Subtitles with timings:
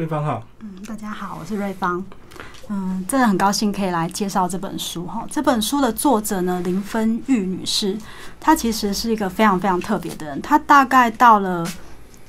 [0.00, 0.42] 瑞芳好。
[0.60, 2.02] 嗯，大家好，我是瑞芳。
[2.70, 5.26] 嗯，真的很高兴可以来介绍这本书哈。
[5.30, 7.98] 这本书的作者呢，林芬玉女士，
[8.40, 10.40] 她其实是一个非常非常特别的人。
[10.40, 11.66] 她大概到了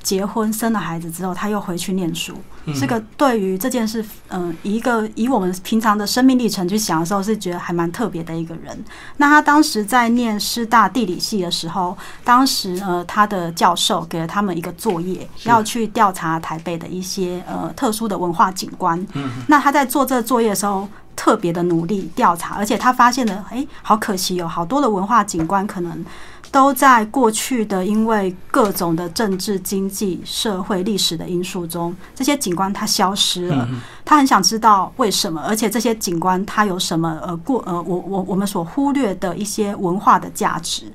[0.03, 2.33] 结婚生了孩子之后，他又回去念书。
[2.79, 8.85] 这个对于这件事，嗯，一个以我们平常的生命历程去想的时候，是觉得还蛮特别的一个人。
[9.17, 19.03] 那他当时在念师大地理系的时候，当时呃，他的教授给了他们一个作业，要去调查台北的一些呃特殊的文化景观。
[19.13, 26.05] 嗯，那他在做这作业的时候，特别的努力调查，而且他发现了，哎，好可惜哦，好多的文化景观可能。
[26.51, 33.67] 都在过去的因为各种的政治、经济、社会、历史的因素中，这些景观它消失了。
[34.03, 40.91] 他很想知道为什么，而且这些景观它有什么呃过呃我我我们所忽略的一些文化的价值，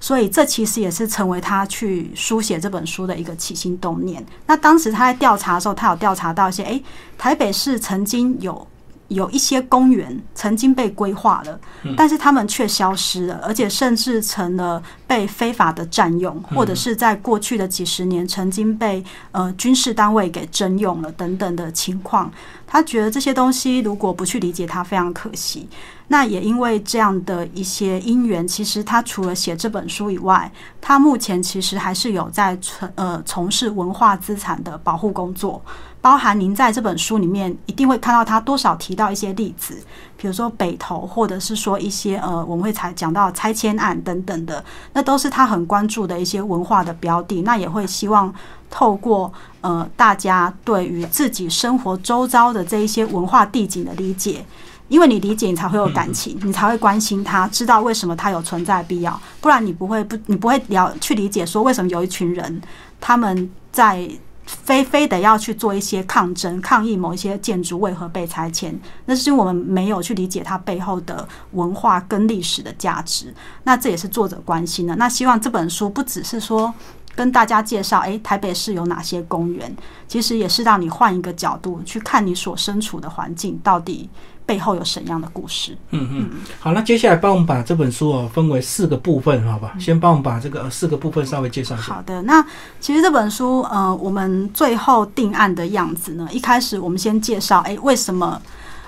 [0.00, 4.24] 所以这其实也是成为他去书写这本书的一个起心动念。
[4.46, 6.82] 那当时他在调查的时候，他有调查到一些，诶，
[7.16, 8.66] 台北市曾经有。
[9.08, 11.58] 有一些公园曾经被规划了，
[11.96, 22.30] 但是他们却消失了，而且甚至成了被非法的占用，或者是在过去的几十年曾经被呃军事单位给征用了等等的情况。
[22.66, 25.68] 他觉得这些东西如果不去理解它，非常可惜。
[26.08, 35.60] 那也因为这样的一些因缘，其实他除了写这本书以外，他目前其实还是有在从呃从事文化资产的保护工作。
[36.00, 39.76] 包含您在这本书里面一定会看到他多少提到一些例子，
[40.16, 47.42] 比如说北投，或者是说一些呃我们会才讲到拆迁案等等的，那都是他很关注的一些文化的标的。
[47.42, 48.32] 那也会希望
[48.70, 54.46] 透过呃大家对于自己生活周遭的这一些文化地景的理解，
[54.88, 62.60] 因为你理解，你才会有感情，你才会关心他，知道为什么他有存在必要，不然你不会不你不会了去理解说为什么有一群人
[63.00, 64.08] 他们在。
[64.48, 68.72] 非非得要去做一些抗争、抗议某一些建筑为何被拆迁，
[69.06, 73.34] 那是因为我们没有去理解它背后的文化跟历史的价值。
[73.64, 74.94] 那这也是作者关心的。
[74.94, 76.72] 那希望这本书不只是说
[77.16, 79.74] 跟大家介绍，诶，台北市有哪些公园，
[80.06, 84.08] 其实也是让你换一个角度去看你所身处的环境到底。
[84.46, 85.76] 背后有什么样的故事？
[85.90, 89.74] 嗯嗯，好，那接下来帮我们把这本书哦分为四个部分，好吧？
[89.76, 91.94] 先帮我们把这个四个部分稍微介绍一下。
[91.94, 92.46] 好的，那
[92.78, 98.40] 其实这本书，呃，我们最后定案的样子呢，一开始我们先介绍，哎，为什么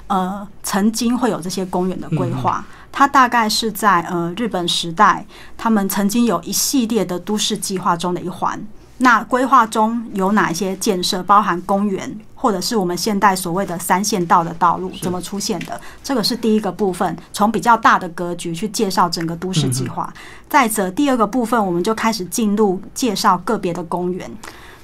[0.09, 2.65] 呃曾经会有这些公园的规划？
[2.91, 5.25] 它大概是在呃日本时代，
[5.57, 8.61] 他们曾经有一系列的都市计划中的一环。
[9.01, 15.81] 那规划中有哪一些建设，包含公园，或者是我们现代所谓的三线道的道路怎么出现的？
[16.03, 20.13] 这个是第一个部分，从比较大的格局去介绍整个都市计划。
[20.49, 24.29] 再者，第二个部分我们就开始进入介绍个别的公园。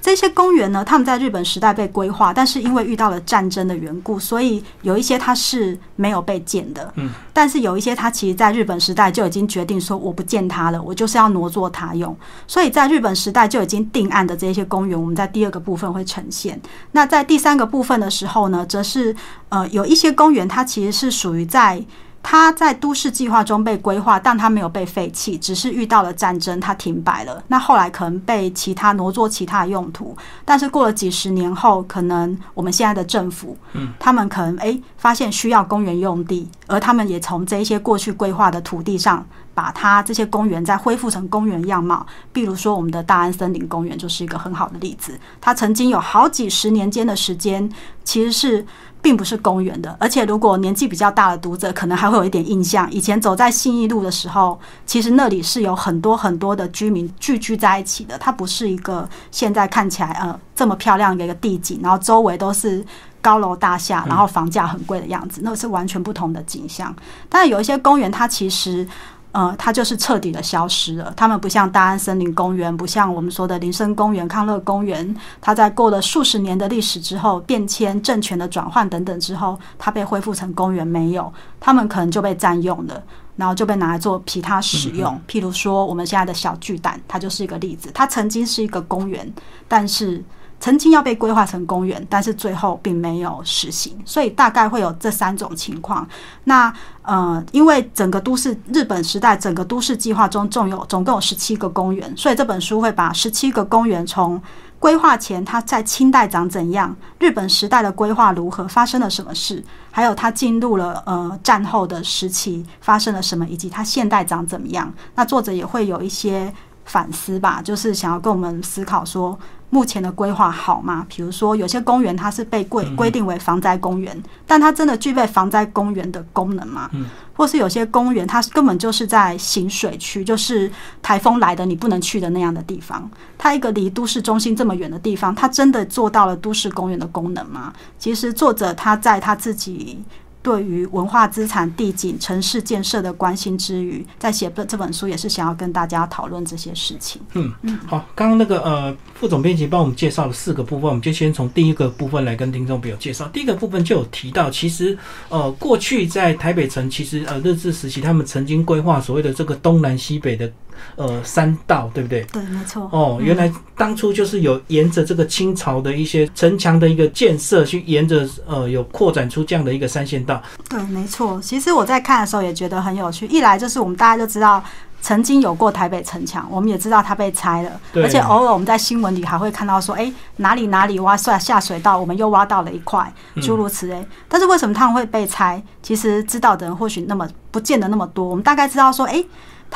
[0.04, 6.92] 这些公园呢，他们在日本时代被规划，但是因为遇到了战争的缘故，所以有一些它是没有被建的。
[6.96, 12.14] 嗯，但是有一些它其实在日本时代就已经决定说我不建它了，我就是要挪作它用。
[12.46, 16.60] 所以在日本时代就已经定案的这些公园，我们在第二个部分会呈现。
[16.92, 19.16] 那在第三个部分的时候呢，则是
[19.48, 21.82] 呃有一些公园，它其实是属于在。
[22.26, 27.44] 它在都市计划中被规划，但它没有被废弃，只是遇到了战争，它停摆了。
[27.48, 42.06] 那后来可能被其他挪作其他用途，但是过了几十年后，可能我们现在的政府，嗯，他们可能诶发现需要公园用地，而他们也从这些过去规划的土地上，把它这些公园再恢复成公园样貌。
[42.32, 47.70] 比如说我们的大安森林公园就是一个很好的例子，它曾经有好几十年间的时间，
[48.02, 48.66] 其实是。
[49.04, 52.90] 并不是公园的，而且如果年纪比较大的读者，可能还会有一点印象。
[52.90, 58.16] 以前走在信义路的时候，其实那里是有很多很多的居民聚居在一起的。
[58.16, 62.82] 它不是一个现在看起来呃这么漂亮的一个地景，然后周围都是
[63.20, 66.96] 高楼大厦，然后房价很贵的样子，那是完全不同的景象。
[67.28, 68.88] 但有一些公园，它其实。
[69.34, 71.12] 呃，它就是彻底的消失了。
[71.16, 81.32] 他们不像大安森林公园，不像我们说的林森公园、康乐公园，它在过了数十年的历史之后，变迁、政权的转换等等之后，它被恢复成公园没有？
[81.58, 83.02] 他们可能就被占用了，
[83.34, 85.20] 然后就被拿来做其他使用。
[85.26, 87.90] 譬如说，我们现在的小巨蛋，它就是一个例子。
[87.92, 89.34] 它曾经是一个公园，
[89.66, 90.22] 但是。
[90.64, 96.08] 曾经要被规划成公园，但是最后并没有实行，所以大概会有这三种情况。
[96.44, 96.72] 那
[97.02, 104.40] 呃，因为整个都市日本时代整个都市计划中，总有总共有十七个公园，所以这本书会把十七个公园从
[104.78, 114.90] 规划前它在清代长怎样，日本时代的规划如何，发生了什么事，还有它进入了呃战后的时期发生了什么，以及它现代长怎么样。
[115.14, 116.50] 那作者也会有一些。
[116.86, 119.38] 反思吧，就是想要跟我们思考说，
[119.74, 121.04] 目前的规划好吗？
[121.08, 124.16] 比如说，有些公园它是被规规定为防灾公园，
[124.46, 126.88] 但它真的具备防灾公园的功能吗？
[126.92, 127.06] 嗯，
[127.36, 130.70] 或是有些公园它根本就是在行水区，就是
[131.02, 133.10] 台风来的你不能去的那样的地方。
[133.36, 137.72] 它一个离都市中心这么远的地方，它真的做到了都市公园的功能吗？
[137.98, 139.98] 其实作者他在他自己。
[140.44, 147.22] 对于文化资产、地景、城市建设的关心之余，在写这这本书也是想要跟大家讨论这些事情。
[147.32, 153.26] 嗯嗯，好，刚刚那个呃副总编辑帮我们介绍了四个部分，我们就先从第一个部分来跟听众朋友介绍。
[153.28, 154.96] 第一个部分就有提到，其实
[155.30, 160.52] 呃过去在台北城，其实呃日治时期他们曾经规划所谓的这个东南西北的。
[160.96, 162.22] 呃，三道对不对？
[162.32, 162.88] 对，没错。
[162.92, 170.42] 哦，原来当初就是有沿着这个清朝的一些城墙的一个建设，去沿着呃有扩展出这样的一个三线道。
[170.68, 171.40] 对，没错。
[171.42, 173.26] 其实我在看的时候也觉得很有趣。
[173.26, 174.62] 一来就是我们大家就知道
[175.00, 183.12] 曾经有过台北城墙，我们也知道它被拆了，而且偶尔我们在新闻里还会看到说，哎，哪里哪里挖下下水道，我们又挖到了一块，
[183.42, 184.06] 诸如此类。
[184.28, 185.62] 但是为什么他们会被拆？
[185.82, 188.24] 其实知道的人或许那么不见得那么多。
[188.24, 189.24] 我们大概知道说，哎。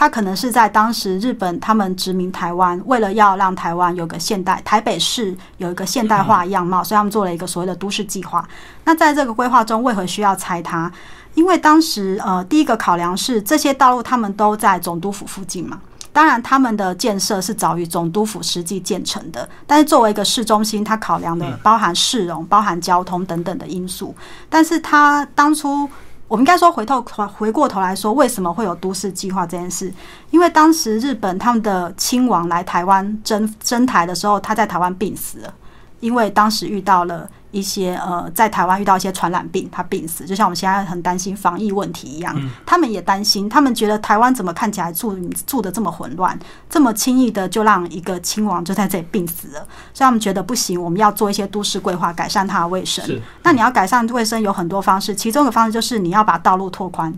[0.00, 8.48] 他可能是在当时日本他们殖民台湾，为了要让台湾有个现代台北市有一个现代化样貌，所以他们做了一个所谓的都市计划。
[8.84, 10.88] 那在这个规划中，为何需要拆它？
[11.34, 15.80] 因为当时呃，第一个考量是这些道路他们都在总督府附近嘛。
[16.12, 24.14] 当然，他们的建设是早于总督府实际建成的，但是作为一个市中心，它考量的包含市容、包含交通等等的因素。
[24.48, 25.90] 但是它当初。
[26.28, 27.02] 我们应该说回头
[27.36, 29.92] 回过头来说，为什么会有都市计划这件事？
[30.30, 35.54] 因为当时日本他们的亲王来台湾征征台的时候，他在台湾病死了，
[36.00, 37.28] 因为当时遇到了。
[37.50, 42.34] 一些呃，在台湾遇到一些传染病，他病死，就像我们现在很担心防疫问题一样，
[42.66, 53.04] 他们也担心，他们觉得台湾怎么看起来住住的这么混乱，这么轻易的就让一个亲王就在这里病死了，所以他们觉得不行，我们要做一些都市规划，改善它的卫生。
[53.42, 57.12] 那你要改善卫生有很多方式，其中的方式就是你要把道路拓宽，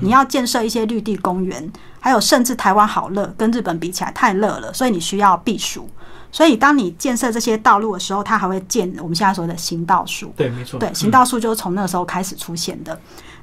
[0.00, 5.88] 你要建设一些绿地公园，还有甚至台湾好热，跟日本比起来太热了，所以你需要避暑。
[6.32, 10.32] 所以，当你建设这些道路的时候，它还会建我们现在说的行道树。
[10.34, 10.80] 对，没错。
[10.80, 12.98] 对，行道树就是从那时候开始出现的。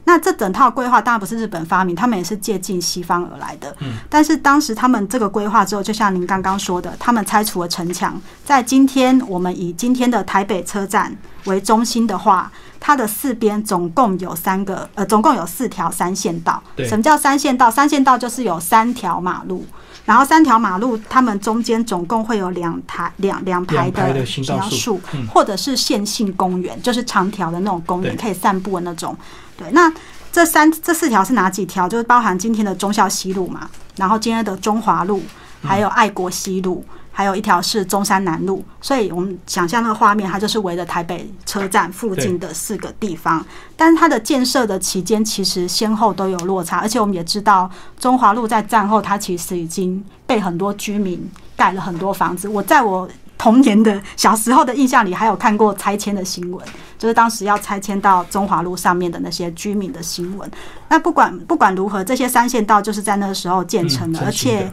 [0.09, 3.75] 那这整套规划当然不是日本发明，他们也是借鉴西方而来的。
[3.81, 3.93] 嗯。
[4.09, 8.19] 但是当时他们这个规划之后，就像您刚刚说的，他们拆除了城墙。
[8.43, 11.15] 在今天，我们以今天的台北车站
[11.45, 16.59] 为中心的话，它的四边总共有三个，呃，总共有四条三线道。
[16.79, 17.69] 什么叫三线道？
[17.69, 19.63] 三线道就是有三条马路。
[20.05, 24.99] 然后三条马路，它们中间总共会有两台两两排的行道树，
[25.31, 29.15] 或者是线性公园，就是长条的那种公园，可以散步的那种。
[29.59, 29.93] 对，那
[30.31, 31.89] 这三这四条是哪几条？
[31.89, 35.21] 就是包含今天的忠孝西路嘛，然后今天的中华路，
[35.61, 36.85] 还有爱国西路。
[37.11, 43.45] 还有一条是中山南路，所以我们想象那个画面，它就是围着台北车站附近的四个地方。
[43.75, 47.69] 但是它的建设的期间其实先后都有落差，而且我们也知道
[47.99, 52.47] 中华路在战后它其实已经被很多居民盖了很多房子。
[52.47, 53.09] 我在我
[53.39, 56.63] 童年的小时候的印象里，还有看过拆迁的新闻，
[56.99, 60.51] 就是当时要拆迁到中华路上面的那些居民的新闻。
[60.89, 64.71] 那不管不管如何，这些三线道就是在那个时候建成的，而且。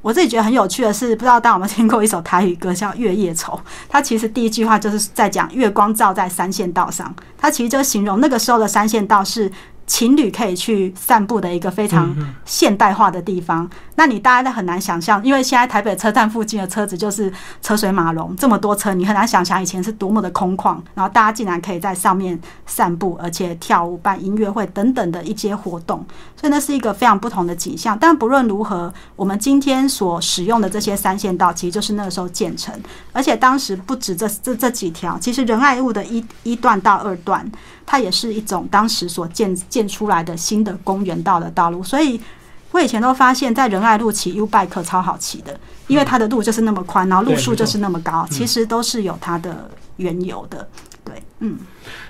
[0.00, 3.54] 我自己觉得很有趣的是，不知道大家有没有听过一首台语歌叫《月夜愁》？
[3.88, 9.50] 它其实第一句话就是在讲月光照在三线道上，它其实就形容那个时候的三线道是。
[9.88, 12.14] 情侣可以去散步的一个非常
[12.44, 26.04] 现代化的地方，那你大家都很难想象，因为现在台北车站附近的车子就是车水马龙，这么多车，你很难想象以前是多么的空旷，然后大家竟然可以在上面散步，而且跳舞、办音乐会等等的一些活动，
[26.36, 27.98] 所以那是一个非常不同的景象。
[27.98, 32.78] 但不论如何，我们今天所使用的这些三线道，其实就是那个时候建成，
[33.12, 37.50] 而且当时不止这这这几条，其实仁爱路的一一段到二段。
[37.90, 42.20] 它也是一种当时所建建出来的新的公园道的道路，所以
[42.70, 50.68] 我以前都发现，在仁爱路骑 U bike 超好骑的，因为它的路就是那么宽，然后路数就是那么高，其实都是有它的缘由的。
[51.38, 51.58] 对，嗯，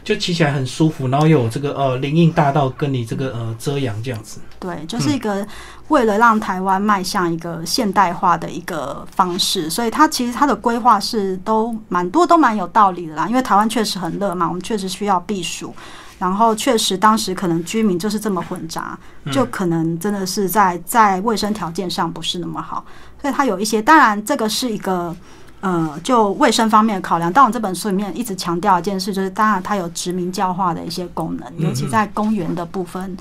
[0.03, 4.41] 就骑起来很舒服，然后又有这个呃林荫大道跟你这个呃遮阳这样子。
[4.59, 5.47] 对，就是一个
[5.89, 13.29] 为了让台湾迈向一个现代化的一个方式，所以它其实它的规划是都蛮多都蛮有道理的啦。
[13.29, 15.75] 因为台湾确实很热嘛，我们确实需要避暑，
[16.19, 18.99] 然后确实当时可能居民就是这么混杂，
[19.31, 22.85] 就可能真的是在在卫生条件上不是那么好，
[23.23, 25.15] 所以它有一些，当然这个是一个。
[25.61, 33.17] 呃，就卫生方面的考量，但我这本书里面一直强调一件事，就是当然它有殖民教化的一些功能，尤其在公园的部分，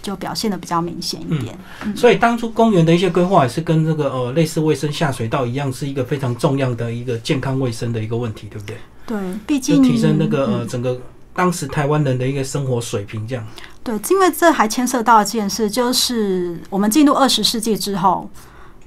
[0.00, 1.56] 就表现的比较明显一点。
[1.94, 8.76] 所以当初公园的一些规划也是跟这个呃类似卫生下水道一样，是一个非常重要的一个健康卫生的一个问题，对不对？
[9.04, 10.98] 对，毕竟提升那个嗯呃整个
[11.34, 13.46] 当时台湾人的一个生活水平，这样。
[13.82, 18.30] 对，因为这还牵涉到一件事，就是我们进入二十世纪之后，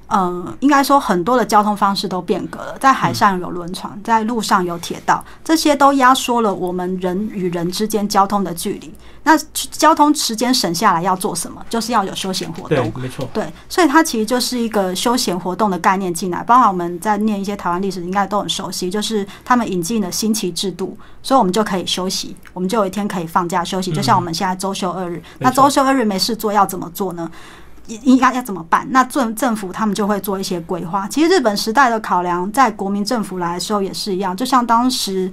[0.08, 8.94] 呃，应该说很多的交通方式都变革了，在海上有轮船，在路上有铁道，这些都压缩了我们人与人之间交通的距离。
[9.24, 11.60] 那交通时间省下来要做什么？
[11.68, 13.28] 就是要有休闲活动对。，没错。
[13.32, 25.20] 对，所以它其实就是一个休闲活动的概念进来，包含我们在念一些台湾历史，应该都很熟悉，就是他们引进了新奇制度，所以我们就可以休息，我们就有一天可以放假休息，就像我们现在周休二日。
[25.40, 27.28] 那周休二日没事做要怎么做呢？
[27.28, 28.86] 应应该要怎么办？
[28.90, 31.06] 那政政府他们就会做一些规划。
[31.08, 35.30] 其实日本时代的考量，在国民政府来的时候也是一样，就像当时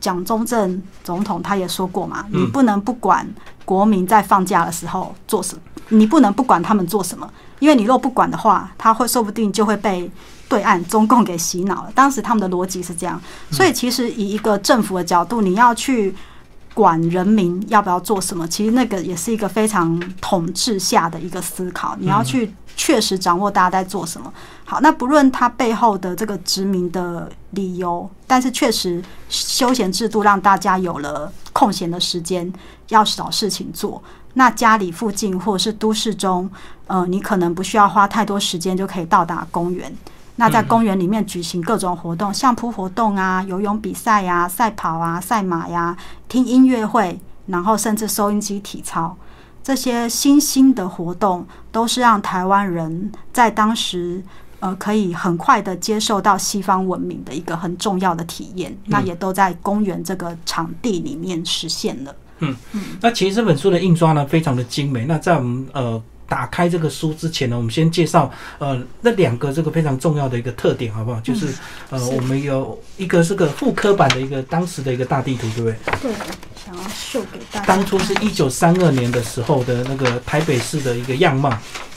[0.00, 3.28] 蒋中正总统他也说过嘛，嗯你不能不管
[3.64, 10.10] 国民在放假的时候做什么，你不能不管他们做什么，因为你若不管的话，他会说不定就会被
[10.48, 11.92] 对岸中共给洗脑了。
[11.94, 13.20] 当时他们的逻辑是这样，
[13.50, 16.14] 所以其实以一个政府的角度，你要去。
[16.74, 21.96] 管人民要不要做什么，其实那个也是一个非常统治下的一个思考。
[21.98, 24.32] 你要去确实掌握大家在做什么。
[24.64, 32.50] 好，那不论它背后的这个殖民的理由，但是确实休闲制度让大家有了空闲的时间，
[32.88, 34.02] 要找事情做。
[34.34, 36.50] 那家里附近或者是都市中，
[36.86, 39.94] 呃，你可能不需要花太多时间就可以到达公园。
[40.42, 45.96] 那在公园里面举行各种活动，相扑活动啊、游泳比赛呀、赛跑啊、赛马呀、
[46.28, 49.16] 听音乐会，然后甚至收音机体操，
[49.62, 54.20] 这些新兴的活动，都是让台湾人在当时
[54.58, 58.76] 呃可以很快的接受到西方文明的一个很重要的体验。
[58.86, 62.12] 那也都在公园这个场地里面实现了。
[62.40, 65.04] 嗯嗯那其实这本书的印刷呢，非常的精美。
[65.04, 71.20] 那在我们呃打开这个书之前呢，我们先介绍呃那两个这个非常重要的一个特点，好不好？
[71.20, 71.48] 就是
[71.90, 75.76] 呃是我们有一个是个复刻版的一个当时的一个大地图，对不对？
[76.00, 76.12] 对，
[76.64, 77.66] 想要秀给大家。
[77.66, 81.52] 当初是一九三二年的时候的那个台北市的一个样貌。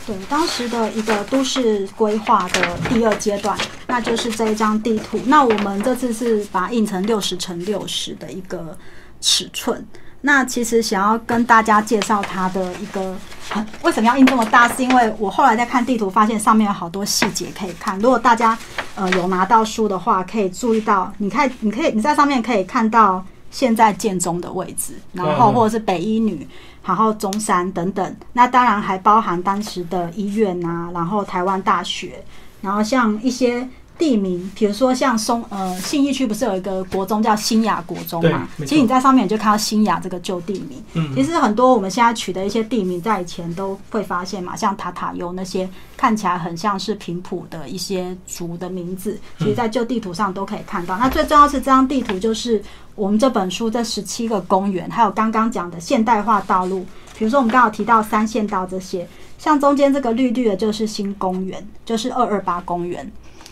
[0.06, 5.20] 对，当时的一个都市规划的第二阶段，那就是这一张地图。
[5.26, 8.78] 那我们这次是把它印成六十乘六十的一个
[9.22, 9.84] 尺寸。
[10.26, 13.16] 那其实想要跟大家介绍它的一个，
[13.54, 14.68] 呃为什么要印这么大？
[14.70, 17.98] 是因为我后来在看地图，发现上面有好多细节可以看。
[18.00, 18.58] 如果大家
[18.96, 26.48] 呃有拿到书的话，可以注意到，你看，你可以你在上面可以看到现在建中的位置，然后嗯或者是北一女，
[26.84, 28.16] 然后中山等等。
[28.34, 32.24] 那当然还包含当时的医院啊，然后台湾大学，
[32.62, 38.48] 然后像一些地名，比如说像松呃信义区不是有一个国中叫新雅国中嘛？
[38.60, 40.84] 其实你在上面你就看到新雅这个旧地名。
[40.94, 50.98] 嗯其实很多我们现在取的一些地名，在以前都会发现嘛，像塔塔油那些看起来很像是平埔的一些族的名字，其实在旧地图上都可以看到。
[50.98, 52.62] 那最重要是这张地图就是
[52.96, 56.86] 我们这本书这十七个公园，还有刚刚讲的现代化道路，
[57.18, 63.10] 比如说我们刚好提到三线道这些，像中间这个绿绿的就是新公园，就是二二八公园。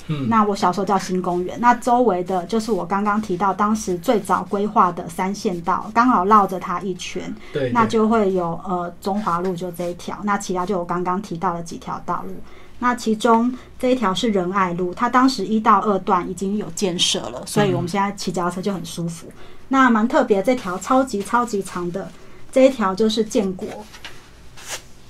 [0.08, 12.34] 嗯那我小时候叫新公园，那周围的就是我刚刚提到当时最早规划的三线道，刚好绕着它一圈，对，对那就会有呃中华路就这一条，那其他就我刚刚提到的几条道路。
[12.80, 19.28] 那其中这一条是仁爱路，它当时一到二段已经有建设了，所以我们现在骑脚踏车就很舒服。
[19.70, 22.12] 那蛮特别，这条超级超级长的
[22.52, 23.68] 这一条就是建国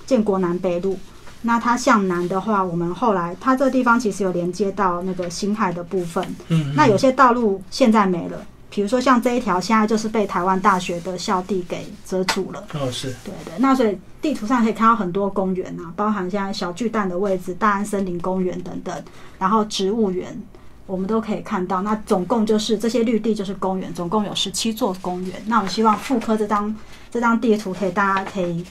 [0.05, 0.99] 建国南北路。
[1.43, 8.37] 那它向南的话，我们后来它这个地方其实有连接到那个新海的部分，嗯，那有些道路现在没了，
[8.69, 12.63] 比如说像这一条，现在就是被台湾大学的校地给遮住了。
[12.73, 18.95] 哦是，对对，那所以地图上可以看到很多公园啊，包含现在小巨蛋的位置、大安森林公园等等，
[19.37, 20.41] 然后植物园
[20.85, 21.81] 我们都可以看到。
[21.81, 25.33] 那总共就是这些绿地就是公园，总共有十七座公园。
[25.47, 26.75] 那我希望复刻这张
[27.11, 28.65] 这张地图，可以大家可以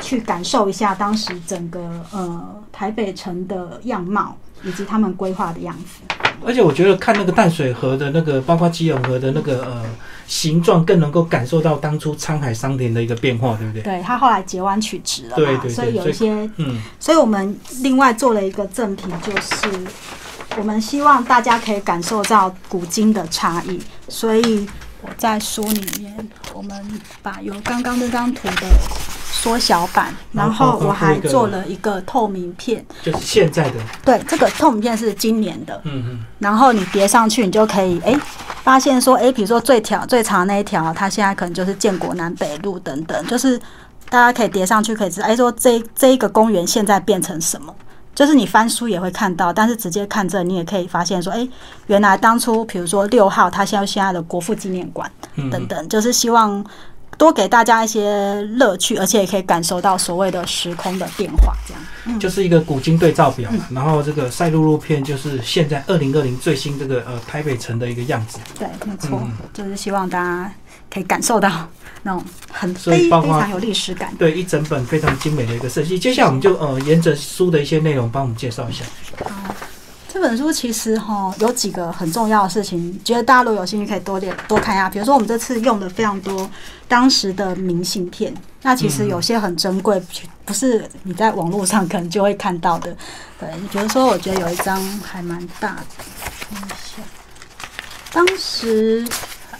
[0.00, 1.80] 去感受一下当时整个
[2.12, 6.02] 呃台北城的样貌，以及他们规划的样子。
[6.46, 9.84] 而且我觉得看那个淡水河的那个，包括基隆河的那个呃
[10.28, 13.82] 形状，更能够感受到当初沧海桑田的一个变化，对不对？
[13.82, 19.68] 对，它后来截弯取直了嘛，对对对所以有一些嗯，所以我们另外做了一个赠品，就是
[20.58, 23.80] 我们希望大家可以感受到古今的差异。
[24.08, 24.66] 所以
[25.00, 28.66] 我在书里面，我们把有刚刚那张图的
[29.30, 32.84] 缩小版，然后我还做了一个透明片。
[33.02, 38.18] 就是现在的，对，这个透明片是今年的，嗯嗯，然后你叠上去，你就可以哎、
[38.64, 43.56] 发现说哎、比如说最条最长那一条，它现在可能就是建国南北路等等，就是
[44.10, 47.72] 大家可以叠上去，可以知道，哎，说这这一个公园现在变成什么？
[48.18, 51.48] 就是你翻书也会看到，但是直接看这，你也可以发现说，哎，
[51.86, 55.08] 原来当初比如说六号，它现在现在的国父纪念馆
[55.52, 56.64] 等等，就是希望
[57.18, 62.18] 多给大家一些乐趣，而且也可以感受到所谓的时空的变化，这样。
[62.18, 68.38] 就是一个古今对照表，然后这个赛璐璐片就是现在二零二零最新这个呃台北城的一个样子。
[68.58, 69.20] 对，没错，
[69.52, 70.50] 就是希望大家
[70.90, 71.68] 可以感受到。
[72.00, 75.98] 那种很非非常有历史感，对一整本非常精美的一个设计。
[75.98, 78.84] 接下来我们就呃沿着书的一些内容帮我们介绍一下。
[79.24, 79.52] 好，
[80.18, 84.90] 这本书其实哈有几个很重要的事情，觉得大家如果有兴趣可以多点多看一下。
[84.90, 86.50] 比如说我们这次用的非常多
[86.88, 90.02] 当时的明信片，那其实有些很珍贵，
[90.44, 92.96] 不是你在网络上可能就会看到的。
[93.38, 95.84] 对，比如说我觉得有一张还蛮大的，
[96.50, 97.00] 看一下，
[98.12, 99.06] 当时。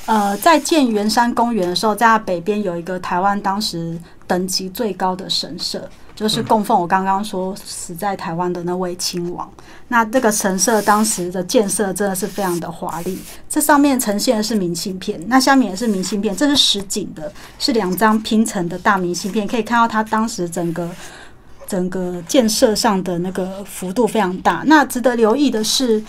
[0.07, 3.97] 呃，在建圆山公园的时候，在它北边有一个台湾当时
[4.27, 5.87] 等级最高的神社，
[6.19, 9.49] 就是供奉我刚刚说死在台湾的那位亲王。
[9.87, 13.17] 那这个神社当时的建设真的是非常的华丽。
[13.49, 20.91] 这上面呈现的是明信片，那下面也是明信片，这是实景的，是两张拼成的大明信片，可以看到它当时整个
[21.69, 24.65] 整个建设上的那个幅度非常大。
[24.67, 26.03] 那值得留意的是。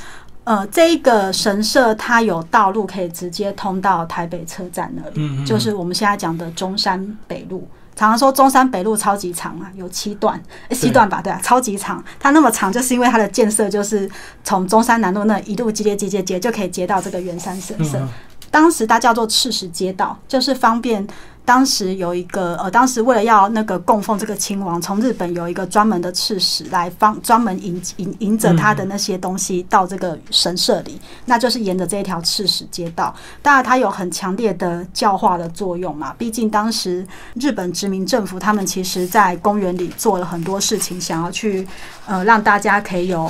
[0.45, 7.67] 呃，这个神社它有道路可以直接通到台北车站那里，就是我们现在讲的中山北路。
[7.99, 10.41] 常常说中山北路超级长啊，有七段，
[10.71, 11.21] 七段吧？
[11.21, 12.01] 对啊，超级长。
[12.17, 14.09] 它那么长，就是因为它的建设就是
[14.41, 18.01] 从中山南路那一路接接接接接，就可以接到这个圆山神社。
[18.49, 21.05] 当时它叫做赤石街道，就是方便。
[21.49, 33.15] 当时有一个呃，当时为了要那个供奉这个亲王，从日本有一个专门的赤石来方专门迎迎迎着他的那些东西到这个神社里，那就是沿着这一条赤石街道。
[33.41, 36.13] 当然，它有很强烈的教化的作用嘛。
[36.19, 37.03] 毕竟当时
[37.33, 41.67] 日本殖民政府他们其实在公园里做了很多事情，想要去
[42.05, 43.27] 呃让大家可以有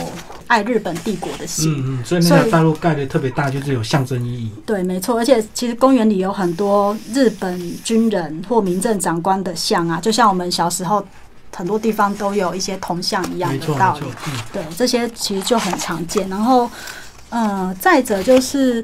[0.49, 1.73] 爱日本帝国的心。
[1.77, 4.51] 嗯嗯，所以那个大陆盖的特别大，就是有象征意义。
[4.65, 5.17] 对，没错。
[5.17, 8.09] 而且其实公园里有很多日本军。
[8.09, 11.05] 人或民政长官的像啊，就像我们小时候
[11.55, 14.07] 很多地方都有一些铜像一样的道理。
[14.51, 16.27] 对，这些其实就很常见。
[16.27, 16.67] 然后，
[17.29, 18.83] 呃，再者就是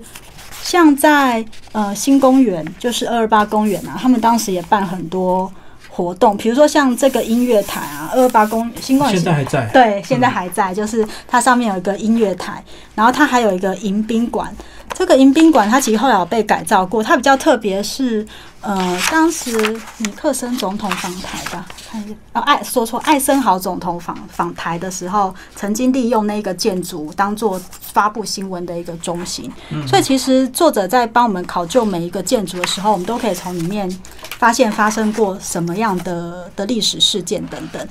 [0.62, 5.52] 像在呃新公园，就是二二八公园啊，他们当时也办很多
[5.96, 12.62] 活动，比如说像这个音乐台啊，二二八公新冠现在还在，对，现在还在，就是它上面有一个音乐台，
[12.96, 14.54] 然后它还有一个迎宾馆。
[14.98, 18.26] 这个迎宾馆它其实后来有被改造过，它比较特别是。
[18.62, 19.56] 呃，当时
[20.00, 29.52] 尼克森总统访台吧，看一下，哦，艾说错，艾森豪总统访访台的时候，曾经利用那个建筑当做发布新闻的一个中心。
[29.88, 33.88] 所以其实作者在帮我们考究每一个建筑的时候，我们都可以从里面
[34.40, 37.88] 发现发生过什么样的的历史事件等等。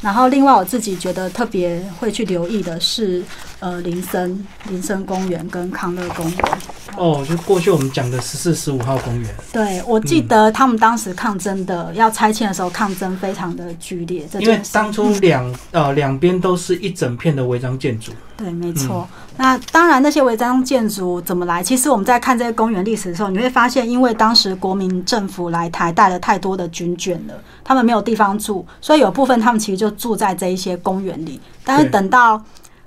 [0.00, 3.22] 然后另外我自己觉得特别会去留意的是，
[3.60, 6.38] 呃，林森林森公园跟康乐公园。
[6.96, 9.34] 哦，就过去我们讲的十四、十五号公园。
[9.52, 14.26] 对，我记得他们当时抗争的要拆迁的时候，抗争非常的剧烈。
[14.38, 18.12] 因为当初 两呃两边都是一整片的违章建筑。
[18.36, 19.06] 对，没错。
[19.38, 21.62] 那当然，那些违章建筑怎么来？
[21.62, 31.38] 其实我们在看这些公园历史的时候，你会发现，因为当时国民政府来台带了太多的军眷了，他们没有地方住，所以有部分他们其实就住在这一些公园里。
[31.64, 32.42] 但是等到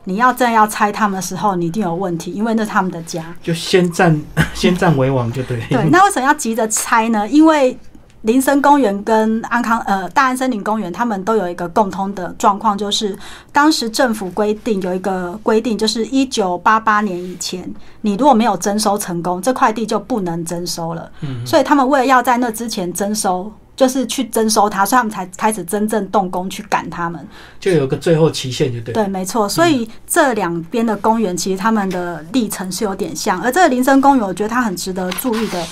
[0.09, 4.19] 你要真要拆他们的时候，你一定有问题，因为那是他们的家，就先占
[4.55, 5.61] 先占为王就对。
[5.69, 7.27] 对， 那为什么要急着拆呢？
[7.29, 7.77] 因为
[8.23, 13.15] 林森公园跟安康呃大安森林公园，他们都有一个共通的状况，就是
[13.51, 21.09] 当时政府规定有一个规定，就是一九八八年以前，你如果没有征收成功，这块地就不能征收了。
[21.21, 23.51] 嗯，所以他们为了要在那之前征收。
[23.79, 27.25] 就是去征收它，所以他们才开始真正动工去赶他们，
[27.61, 28.93] 就有个最后期限，就对。
[28.93, 29.47] 对，没错。
[29.47, 33.41] 所以这两边的公园其实他们的历程是有点像。
[33.41, 35.65] 而这个林森公园，我觉得它很值得注意的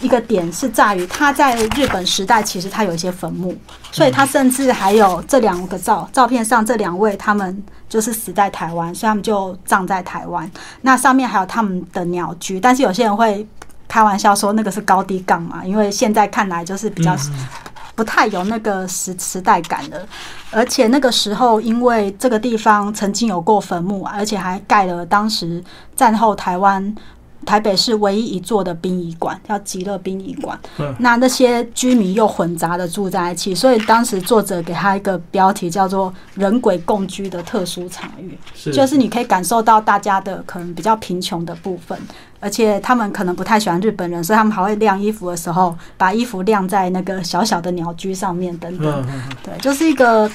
[0.00, 3.54] 一个点是在于，它在日本时代其实它有一些坟墓，
[3.92, 10.50] 所以它甚至还有这两个照照片上这两位他们就是死在台湾，所以他们就葬在台湾。
[10.80, 13.46] 那上面还有他们的鸟居，但是有些人会。
[13.90, 17.16] 开玩笑说那个是高低杠嘛，因为现在看来就是比较
[17.96, 20.06] 不太有那个时时代感了。
[20.52, 25.62] 而且那个时候，因为这个地方曾经有过坟墓，而且还盖了当时
[25.96, 26.94] 战后台湾
[27.46, 30.58] 台北市唯一一座的殡仪馆，叫极乐殡仪馆。
[30.78, 41.98] 嗯那那些居民又混杂的住在一起，所以当时作者给他一个标题叫做“人鬼共居的特殊场域”，是就是你可以感受到大家的可能比较贫穷的部分，
[42.38, 48.86] 而且他们可能不太喜欢日本人，所以他们还会晾衣服的时候把衣服晾在那个小小的鸟居上面等等。
[48.86, 50.30] 嗯嗯嗯对，就是一个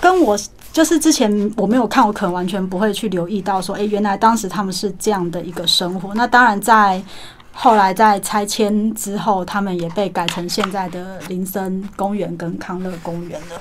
[0.00, 0.38] 跟我
[0.76, 6.12] 就是之前我没有看，我可能完全不会去留意到说，诶，原来当时他们是这样的一个生活。
[6.14, 7.02] 那当然在
[7.50, 13.58] 后来在拆迁之后，他们也被改成现在的林森公园跟康乐公园了。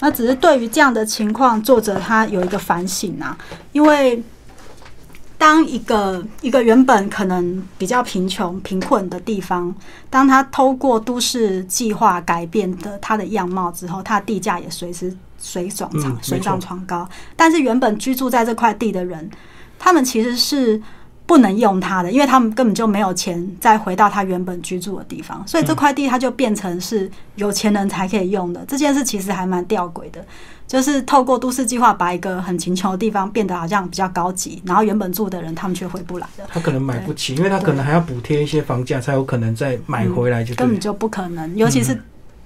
[0.00, 3.34] 那只是对于这样的情况，作者他有一个反省啊，
[3.72, 4.22] 因为。
[5.40, 9.72] 当一个一个原本可能比较贫穷、贫困的地方，
[10.10, 17.08] 当他透过都市计划改变的他的样貌之后，他地价也随之水涨嗯船水涨船高。
[17.36, 19.30] 但是原本居住在这块地的人，
[19.78, 20.80] 他们其实是
[21.26, 28.64] 不能用它的，因为他们根本就没有钱再回到他原本居住的地方，所以这块地它就变成是有钱人才可以用的。
[28.66, 30.24] 这件事其实还蛮吊诡的。
[30.66, 36.44] 就是透过都市计划把一个很贫穷的地方变得好像比较高级，然后原本住的人他们却回不来了。
[36.46, 41.98] 他可能买不起，因为他可能还要补贴一些房价，才有可能再买回来就根本就不可能，尤其是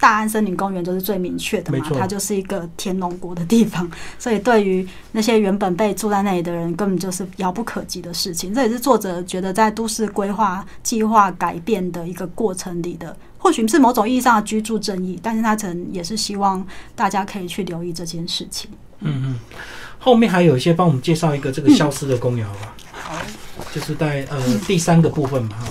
[0.02, 3.88] 大安森林公园就是最明确的嘛它就是一个天龙国的地方，
[4.18, 8.52] 所以对于那些原本被住在那里的人，根本就是遥不可及的事情。
[8.52, 18.68] 这也是作者觉得在都市规划计划改变的一个过程里的，或许是某种意义上的居住正义，但是他可能也是希望大家可以去留意这件事情。
[18.98, 19.38] 嗯嗯，
[20.00, 22.74] 后面还有一些帮我们介绍一个这个消失的公园，好吧？
[22.90, 23.14] 好。
[23.72, 25.68] 就是在呃第三个部分嘛，哈，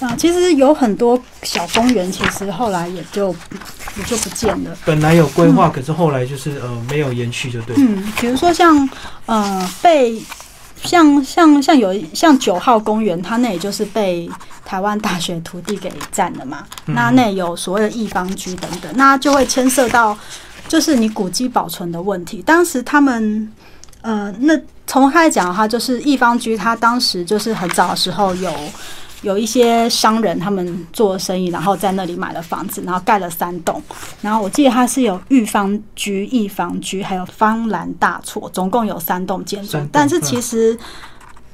[0.00, 3.28] 啊，其实有很多小公园，其实后来也就
[3.98, 4.74] 也就不见了。
[4.82, 7.76] 本来有规划，可是后来就是呃没有延续，就对。
[7.76, 8.88] 嗯，比如说像
[9.26, 10.18] 呃被
[10.82, 14.26] 像像像有像九号公园，它那也就是被
[14.64, 20.16] 台湾大学土地给占了嘛，嗯那那有所谓的一方居等等，那就会牵涉到
[20.66, 22.42] 就是你古迹保存的问题。
[22.46, 23.52] 当时他们
[24.00, 28.50] 呃，那从开始讲的话，就是一方居，他当时就是很早的时候有。
[29.22, 33.82] 有一些商人他们做生意，然后在那里买了房子，然后盖了三栋。
[34.22, 39.78] 然后我记得它是有裕芳居、逸芳居，还有方兰大厝，总共有三栋建筑。
[39.92, 40.78] 但是其实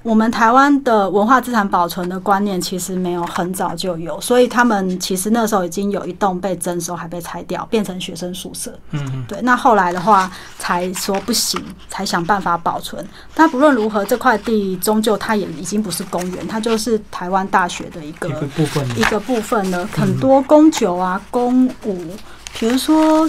[0.07, 8.73] 我们台湾的文化资产保存的观念其实没有很早就有，所以他们其实那时候已经有一栋被征收，还被拆掉，变成学生宿舍。
[8.93, 13.05] 嗯嗯，对，那后来的话才说不行，才想办法保存。
[13.35, 19.85] 但不论如何，这块地终究它也已经不是公园，它就是台湾大学的一个一个部分一个部分了。
[19.89, 22.13] 很多公酒啊、公舞，
[22.57, 23.29] 比如说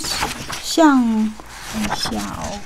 [0.62, 1.02] 像
[1.74, 2.60] 看一下哦，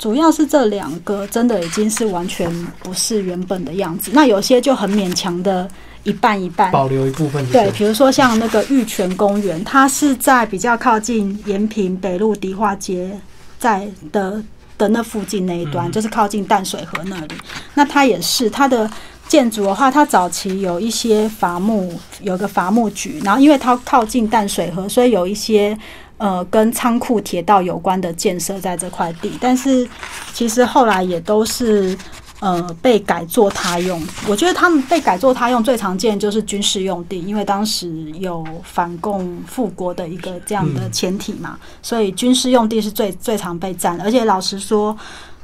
[0.00, 2.50] 主要是这两个真的已经是完全
[2.82, 4.10] 不是原本的样子。
[4.14, 5.68] 那有些就很勉强的
[6.04, 13.10] 一半一半，保留一部分，对，，比如说像那个玉泉公园，它是在比较靠近延平北路迪化街
[13.58, 14.42] 在的
[14.78, 17.34] 的那附近那一端，嗯就是靠近淡水河那里。
[17.74, 18.90] 那它也是它的
[19.28, 25.78] 建筑的话，它早期有一些伐木，有个伐木局，然后因为它靠近淡水河，所以有一些。
[26.20, 29.88] 呃，跟仓库、铁道有关的建设在这块地，但是
[30.34, 31.96] 其实后来也都是
[32.40, 33.98] 呃被改作他用。
[34.28, 44.04] 我觉得他们被改作他用最常见就是军事用地，因为当时有反共复国的一个这样的前提嘛，所以军事用地是最最常被占的。
[44.04, 44.94] 而且老实说，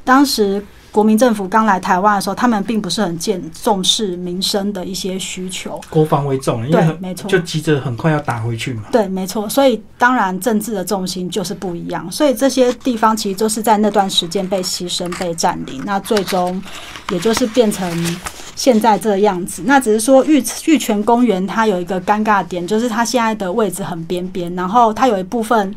[0.04, 5.80] 当时国民政府刚来台湾的时候，他们并不是很见重视民生的一些需求。
[5.90, 8.84] 国防为重，因为很对没错就急着很快要打回去嘛。
[8.90, 16.62] 对，没错，所以当然政治的重心就是不一样，所以这些地方其实都是在那段时间被牺牲、被占领，那最终
[17.10, 18.18] 也就是变成
[18.54, 19.62] 现在这个样子。
[19.66, 25.74] 那只是说玉玉泉公园它有一个尴尬点，就是它现在的位置很边边，然后它有一部分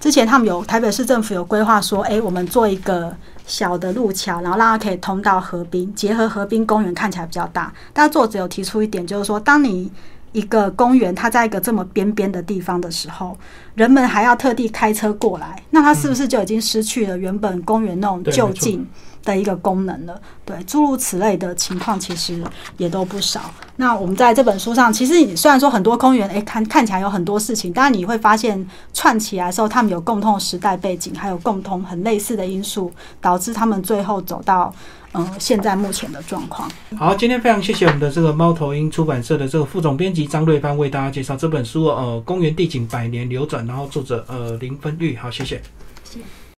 [0.00, 3.14] 之前他们有台北市政府有规划说，诶，我们做一个
[3.46, 7.72] 小的路桥，然后让它可以通到河滨，结合河滨公园看起来比较大。
[7.92, 9.90] 但作者有提出一点，就是说，当你
[10.32, 13.36] 一个公园它在一个这么边边的地方的时候，
[13.74, 18.86] 人们还要特地开车过来，那它是不是就已经失去了原本公园那种就近
[19.28, 20.20] 的一个功能了？
[20.44, 22.42] 对，诸如此类的情况其实
[22.78, 23.50] 也都不少。
[23.76, 34.74] 那我们在这本书上，其实你虽然说很多公园，诶，看看起来有很多事情，但是你会发现串起来的时候，他们有共同的时代背景，还有共同很类似的因素，导致他们最后走到
[35.12, 36.70] 嗯现在目前的状况。
[36.96, 45.60] 好，今天非常谢谢我们的这个猫头鹰出版社的这个副总编辑张瑞帆为大家介绍这本书，呃，公园地景百年流转，然后作者呃林芬玉，好，谢谢。
[46.04, 46.24] 谢谢